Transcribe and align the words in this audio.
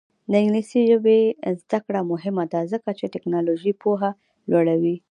د 0.29 0.33
انګلیسي 0.41 0.81
ژبې 0.89 1.17
زده 1.61 1.79
کړه 1.85 2.01
مهمه 2.11 2.43
ده 2.53 2.61
ځکه 2.73 2.89
چې 2.99 3.05
تکنالوژي 3.15 3.73
پوهه 3.81 4.09
لوړوي. 4.51 4.95